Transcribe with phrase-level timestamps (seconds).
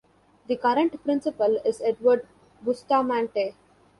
[0.47, 2.25] The current principal is Edward
[2.63, 3.53] Bustamante.